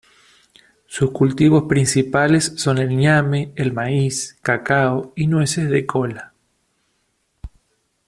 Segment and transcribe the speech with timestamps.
[0.87, 6.33] Sus cultivos principales son el ñame, el maíz, cacao y nueces de kola.